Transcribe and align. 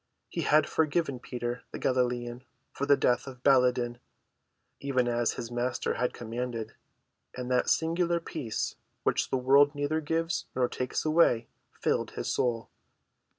He 0.29 0.41
had 0.41 0.67
forgiven 0.67 1.19
Peter, 1.19 1.61
the 1.71 1.77
Galilean, 1.77 2.43
for 2.73 2.87
the 2.87 2.97
death 2.97 3.27
of 3.27 3.43
Baladan, 3.43 3.99
even 4.79 5.07
as 5.07 5.33
his 5.33 5.51
Master 5.51 5.93
had 5.93 6.11
commanded, 6.11 6.73
and 7.37 7.51
that 7.51 7.69
singular 7.69 8.19
peace 8.19 8.73
which 9.03 9.29
the 9.29 9.37
world 9.37 9.75
neither 9.75 10.01
gives 10.01 10.47
nor 10.55 10.67
takes 10.67 11.05
away 11.05 11.49
filled 11.83 12.13
his 12.17 12.33
soul. 12.33 12.71